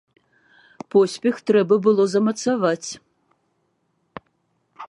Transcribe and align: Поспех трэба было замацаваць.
Поспех 0.95 1.35
трэба 1.51 1.77
было 1.87 2.03
замацаваць. 2.13 2.89